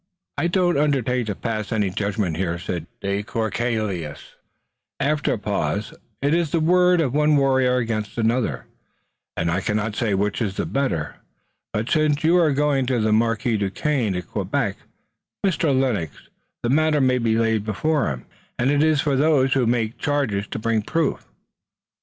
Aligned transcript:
"I 0.39 0.47
don't 0.47 0.79
undertake 0.79 1.27
to 1.27 1.35
pass 1.35 1.71
any 1.71 1.91
judgment 1.91 2.35
here," 2.35 2.57
said 2.57 2.87
de 3.01 3.21
Courcelles, 3.21 4.17
after 4.99 5.33
a 5.33 5.37
pause. 5.37 5.93
"It 6.23 6.33
is 6.33 6.49
the 6.49 6.59
word 6.59 6.99
of 6.99 7.13
one 7.13 7.37
warrior 7.37 7.75
against 7.77 8.17
another, 8.17 8.65
and 9.37 9.51
I 9.51 9.61
cannot 9.61 9.95
say 9.95 10.15
which 10.15 10.41
is 10.41 10.55
the 10.57 10.65
better. 10.65 11.17
But 11.71 11.87
since 11.87 12.23
you 12.23 12.35
are 12.37 12.51
going 12.51 12.87
to 12.87 12.99
the 12.99 13.13
Marquis 13.13 13.57
Duquesne 13.57 14.15
at 14.15 14.27
Quebec, 14.31 14.75
Mr. 15.45 15.71
Lennox, 15.79 16.29
the 16.63 16.69
matter 16.69 16.99
may 16.99 17.19
be 17.19 17.37
laid 17.37 17.63
before 17.63 18.07
him, 18.07 18.25
and 18.57 18.71
it 18.71 18.81
is 18.81 19.01
for 19.01 19.15
those 19.15 19.53
who 19.53 19.67
make 19.67 19.99
charges 19.99 20.47
to 20.47 20.57
bring 20.57 20.81
proof." 20.81 21.27